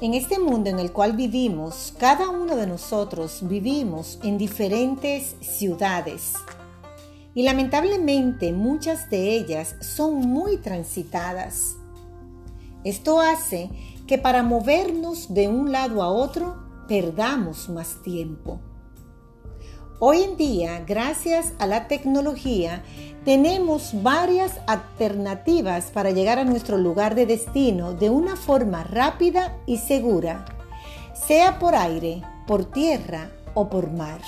En 0.00 0.14
este 0.14 0.38
mundo 0.38 0.70
en 0.70 0.78
el 0.78 0.92
cual 0.92 1.14
vivimos, 1.14 1.92
cada 1.98 2.28
uno 2.30 2.54
de 2.54 2.68
nosotros 2.68 3.40
vivimos 3.42 4.20
en 4.22 4.38
diferentes 4.38 5.34
ciudades 5.40 6.34
y 7.34 7.42
lamentablemente 7.42 8.52
muchas 8.52 9.10
de 9.10 9.34
ellas 9.34 9.74
son 9.80 10.20
muy 10.20 10.58
transitadas. 10.58 11.74
Esto 12.84 13.20
hace 13.20 13.70
que 14.06 14.18
para 14.18 14.44
movernos 14.44 15.34
de 15.34 15.48
un 15.48 15.72
lado 15.72 16.00
a 16.00 16.10
otro 16.10 16.84
perdamos 16.86 17.68
más 17.68 18.00
tiempo. 18.04 18.60
Hoy 20.00 20.22
en 20.22 20.36
día, 20.36 20.84
gracias 20.86 21.54
a 21.58 21.66
la 21.66 21.88
tecnología, 21.88 22.84
tenemos 23.24 24.00
varias 24.00 24.60
alternativas 24.68 25.86
para 25.86 26.12
llegar 26.12 26.38
a 26.38 26.44
nuestro 26.44 26.78
lugar 26.78 27.16
de 27.16 27.26
destino 27.26 27.94
de 27.94 28.08
una 28.08 28.36
forma 28.36 28.84
rápida 28.84 29.58
y 29.66 29.78
segura, 29.78 30.44
sea 31.14 31.58
por 31.58 31.74
aire, 31.74 32.22
por 32.46 32.64
tierra 32.64 33.32
o 33.54 33.68
por 33.68 33.90
mar. 33.90 34.20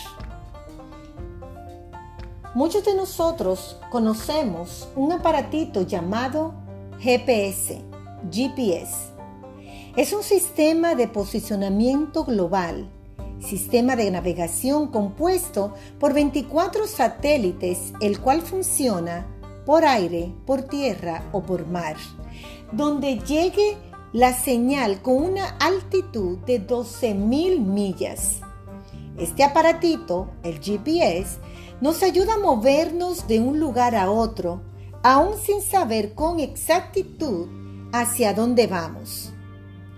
Muchos 2.52 2.84
de 2.84 2.96
nosotros 2.96 3.76
conocemos 3.92 4.88
un 4.96 5.12
aparatito 5.12 5.82
llamado 5.82 6.52
GPS, 6.98 7.80
GPS. 8.28 9.12
Es 9.94 10.12
un 10.12 10.24
sistema 10.24 10.96
de 10.96 11.06
posicionamiento 11.06 12.24
global 12.24 12.90
sistema 13.40 13.96
de 13.96 14.10
navegación 14.10 14.88
compuesto 14.88 15.74
por 15.98 16.14
24 16.14 16.86
satélites, 16.86 17.92
el 18.00 18.20
cual 18.20 18.42
funciona 18.42 19.26
por 19.66 19.84
aire, 19.84 20.32
por 20.46 20.62
tierra 20.62 21.28
o 21.32 21.42
por 21.42 21.66
mar, 21.66 21.96
donde 22.72 23.18
llegue 23.18 23.76
la 24.12 24.32
señal 24.32 25.02
con 25.02 25.22
una 25.22 25.56
altitud 25.58 26.38
de 26.38 26.66
12.000 26.66 27.58
millas. 27.60 28.40
Este 29.16 29.44
aparatito, 29.44 30.30
el 30.42 30.60
GPS, 30.60 31.38
nos 31.80 32.02
ayuda 32.02 32.34
a 32.34 32.38
movernos 32.38 33.28
de 33.28 33.40
un 33.40 33.60
lugar 33.60 33.94
a 33.94 34.10
otro, 34.10 34.62
aún 35.02 35.36
sin 35.38 35.62
saber 35.62 36.14
con 36.14 36.40
exactitud 36.40 37.48
hacia 37.92 38.34
dónde 38.34 38.66
vamos. 38.66 39.29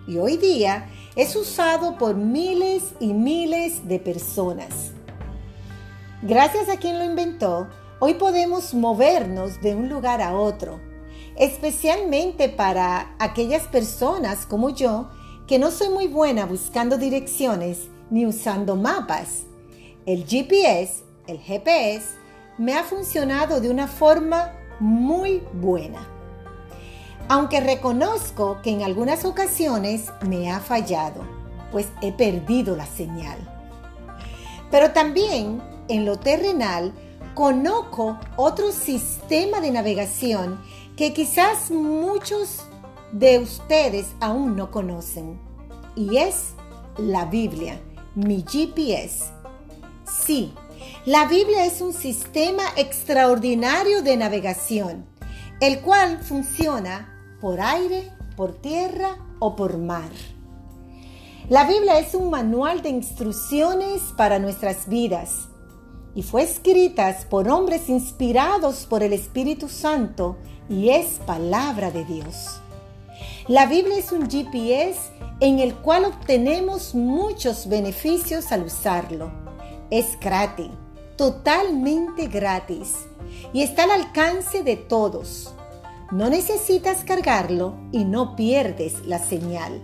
Y 0.07 0.19
hoy 0.19 0.37
día 0.37 0.89
es 1.15 1.37
usado 1.37 1.97
por 1.97 2.17
miles 2.17 2.95
y 2.99 3.13
miles 3.13 3.87
de 3.87 4.01
personas. 4.01 4.93
Gracias 6.23 6.69
a 6.69 6.77
quien 6.77 6.99
lo 6.99 7.05
inventó, 7.05 7.69
hoy 8.01 8.15
podemos 8.15 8.75
movernos 8.75 9.61
de 9.61 9.75
un 9.75 9.89
lugar 9.89 10.21
a 10.21 10.35
otro, 10.35 10.81
especialmente 11.37 12.49
para 12.49 13.15
aquellas 13.19 13.69
personas 13.69 14.47
como 14.47 14.71
yo 14.71 15.09
que 15.47 15.59
no 15.59 15.71
soy 15.71 15.89
muy 15.89 16.09
buena 16.09 16.47
buscando 16.47 16.99
direcciones 16.99 17.89
ni 18.11 18.27
usando 18.27 18.77
mapas. 18.77 19.45
El 20.07 20.25
GPS, 20.25 21.05
el 21.27 21.39
GPS, 21.39 22.17
me 22.59 22.75
ha 22.75 22.83
funcionado 22.83 23.61
de 23.61 23.71
una 23.71 23.87
forma 23.87 24.53
muy 24.81 25.43
buena 25.53 26.09
aunque 27.29 27.61
reconozco 27.61 28.59
que 28.63 28.71
en 28.71 28.83
algunas 28.83 29.25
ocasiones 29.25 30.11
me 30.27 30.51
ha 30.51 30.61
fallado, 30.61 31.23
pues 31.71 31.89
he 32.03 32.13
perdido 32.13 32.77
la 32.77 32.87
señal. 32.87 33.39
Pero 34.71 34.93
también 34.93 35.63
en 35.89 36.05
lo 36.05 36.19
terrenal 36.19 36.93
conozco 37.35 38.19
otro 38.37 38.73
sistema 38.73 39.61
de 39.61 39.71
navegación 39.71 40.61
que 40.97 41.13
quizás 41.13 41.71
muchos 41.71 42.65
de 43.13 43.39
ustedes 43.39 44.09
aún 44.21 44.57
no 44.57 44.71
conocen, 44.71 45.39
y 45.95 46.17
es 46.17 46.55
la 46.97 47.27
Biblia, 47.27 47.81
mi 48.15 48.43
GPS. 48.43 49.31
Sí, 50.05 50.55
la 51.05 51.27
Biblia 51.27 51.65
es 51.65 51.81
un 51.81 51.93
sistema 51.93 52.63
extraordinario 52.77 54.03
de 54.03 54.17
navegación, 54.17 55.07
el 55.61 55.81
cual 55.81 56.23
funciona 56.23 57.12
por 57.43 57.61
aire, 57.61 58.13
por 58.37 58.55
tierra 58.55 59.19
o 59.41 59.57
por 59.57 59.77
mar. 59.77 60.13
La 61.49 61.65
Biblia 61.65 61.99
es 61.99 62.15
un 62.15 62.31
manual 62.31 62.83
de 62.83 62.89
instrucciones 62.91 64.01
para 64.17 64.39
nuestras 64.39 64.89
vidas 64.89 65.49
y 66.15 66.23
fue 66.23 66.45
escrita 66.45 67.15
por 67.29 67.49
hombres 67.49 67.89
inspirados 67.89 68.87
por 68.87 69.03
el 69.03 69.13
Espíritu 69.13 69.69
Santo 69.69 70.37
y 70.69 70.91
es 70.91 71.19
palabra 71.27 71.91
de 71.91 72.05
Dios. 72.05 72.61
La 73.49 73.67
Biblia 73.67 73.99
es 73.99 74.13
un 74.13 74.31
GPS 74.31 75.01
en 75.41 75.59
el 75.59 75.75
cual 75.75 76.05
obtenemos 76.05 76.95
muchos 76.95 77.69
beneficios 77.69 78.53
al 78.53 78.63
usarlo. 78.63 79.33
Es 79.91 80.17
gratis, 80.21 80.71
totalmente 81.17 82.29
gratis 82.29 82.95
y 83.53 83.63
está 83.63 83.83
al 83.83 83.91
alcance 83.91 84.63
de 84.63 84.77
todos. 84.77 85.53
No 86.13 86.29
necesitas 86.29 87.05
cargarlo 87.05 87.73
y 87.91 88.05
no 88.05 88.37
pierdes 88.37 89.07
la 89.07 89.19
señal. 89.19 89.81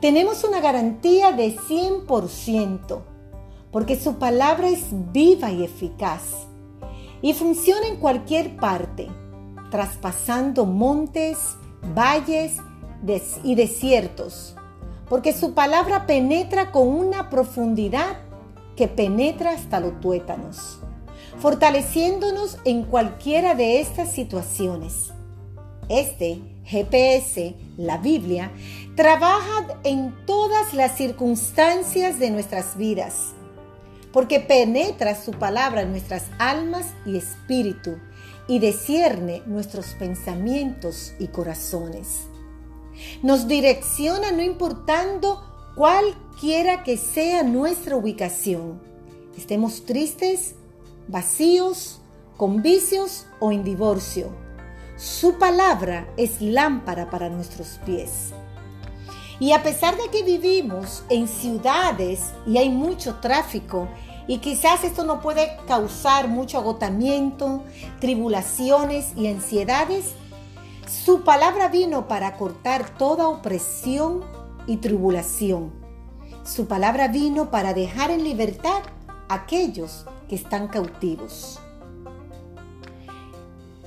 Tenemos 0.00 0.42
una 0.42 0.60
garantía 0.60 1.30
de 1.30 1.56
100% 1.56 3.00
porque 3.70 3.96
su 3.96 4.16
palabra 4.16 4.68
es 4.68 4.86
viva 5.12 5.52
y 5.52 5.62
eficaz 5.62 6.22
y 7.22 7.34
funciona 7.34 7.86
en 7.86 7.98
cualquier 7.98 8.56
parte, 8.56 9.08
traspasando 9.70 10.66
montes, 10.66 11.38
valles 11.94 12.56
y 13.44 13.54
desiertos, 13.54 14.56
porque 15.08 15.32
su 15.32 15.54
palabra 15.54 16.04
penetra 16.04 16.72
con 16.72 16.88
una 16.88 17.30
profundidad 17.30 18.16
que 18.74 18.88
penetra 18.88 19.52
hasta 19.52 19.78
los 19.78 20.00
tuétanos 20.00 20.80
fortaleciéndonos 21.38 22.58
en 22.64 22.84
cualquiera 22.84 23.54
de 23.54 23.80
estas 23.80 24.12
situaciones. 24.12 25.12
Este 25.88 26.40
GPS, 26.64 27.54
la 27.76 27.98
Biblia, 27.98 28.50
trabaja 28.96 29.78
en 29.84 30.14
todas 30.26 30.72
las 30.72 30.96
circunstancias 30.96 32.18
de 32.18 32.30
nuestras 32.30 32.76
vidas, 32.76 33.32
porque 34.12 34.40
penetra 34.40 35.14
su 35.14 35.32
palabra 35.32 35.82
en 35.82 35.90
nuestras 35.90 36.26
almas 36.38 36.86
y 37.04 37.16
espíritu 37.16 37.98
y 38.46 38.58
descierne 38.58 39.42
nuestros 39.46 39.86
pensamientos 39.98 41.14
y 41.18 41.28
corazones. 41.28 42.28
Nos 43.22 43.48
direcciona 43.48 44.30
no 44.30 44.42
importando 44.42 45.42
cualquiera 45.74 46.84
que 46.84 46.96
sea 46.96 47.42
nuestra 47.42 47.96
ubicación. 47.96 48.80
Estemos 49.36 49.84
tristes 49.84 50.54
vacíos, 51.08 52.00
con 52.36 52.62
vicios 52.62 53.26
o 53.40 53.52
en 53.52 53.64
divorcio. 53.64 54.30
Su 54.96 55.38
palabra 55.38 56.08
es 56.16 56.40
lámpara 56.40 57.10
para 57.10 57.28
nuestros 57.28 57.80
pies. 57.84 58.32
Y 59.40 59.52
a 59.52 59.62
pesar 59.62 59.96
de 59.96 60.08
que 60.10 60.22
vivimos 60.22 61.04
en 61.08 61.26
ciudades 61.26 62.32
y 62.46 62.58
hay 62.58 62.70
mucho 62.70 63.16
tráfico, 63.16 63.88
y 64.26 64.38
quizás 64.38 64.84
esto 64.84 65.04
no 65.04 65.20
puede 65.20 65.56
causar 65.66 66.28
mucho 66.28 66.58
agotamiento, 66.58 67.62
tribulaciones 68.00 69.12
y 69.16 69.26
ansiedades, 69.26 70.14
su 70.86 71.24
palabra 71.24 71.68
vino 71.68 72.08
para 72.08 72.36
cortar 72.36 72.96
toda 72.96 73.28
opresión 73.28 74.24
y 74.66 74.78
tribulación. 74.78 75.72
Su 76.44 76.66
palabra 76.66 77.08
vino 77.08 77.50
para 77.50 77.74
dejar 77.74 78.10
en 78.10 78.24
libertad 78.24 78.82
a 79.28 79.34
aquellos 79.34 80.06
que 80.28 80.34
están 80.34 80.68
cautivos. 80.68 81.60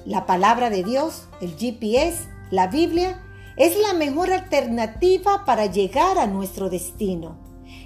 La 0.05 0.25
palabra 0.25 0.69
de 0.69 0.83
Dios, 0.83 1.27
el 1.41 1.55
GPS, 1.57 2.29
la 2.51 2.67
Biblia, 2.67 3.23
es 3.57 3.77
la 3.77 3.93
mejor 3.93 4.31
alternativa 4.31 5.43
para 5.45 5.65
llegar 5.65 6.17
a 6.17 6.27
nuestro 6.27 6.69
destino, 6.69 7.37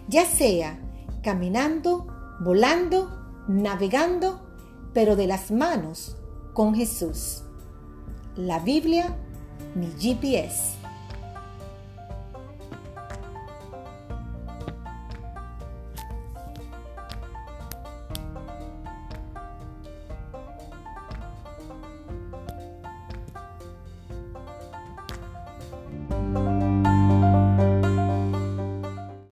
ya 0.08 0.26
sea 0.26 0.80
caminando, 1.24 2.08
volando, 2.42 3.10
navegando, 3.48 4.42
pero 4.94 5.16
de 5.16 5.28
las 5.28 5.52
manos 5.52 6.18
con 6.54 6.76
Jesús. 6.76 7.44
La 8.36 8.60
Biblia, 8.60 9.18
mi 9.76 9.88
GPS. 9.98 10.81